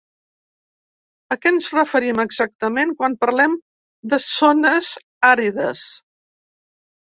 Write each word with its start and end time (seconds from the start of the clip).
A 1.35 1.35
què 1.43 1.51
ens 1.55 1.67
referim 1.75 2.21
exactament 2.23 2.95
quan 3.03 3.17
parlem 3.27 3.55
de 4.15 4.21
zones 4.31 4.93
àrides? 5.35 5.87